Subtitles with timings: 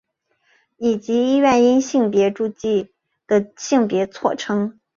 [0.77, 2.91] 以及医院因性别注记
[3.27, 4.79] 的性别错称。